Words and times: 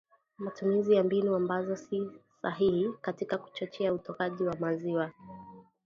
Matumizi 0.37 0.93
ya 0.93 1.03
mbinu 1.03 1.35
ambazo 1.35 1.75
si 1.75 2.11
sahihi 2.41 2.89
katika 3.01 3.37
kuchochea 3.37 3.93
utokaji 3.93 4.43
wa 4.43 4.55
maziwa 4.59 5.11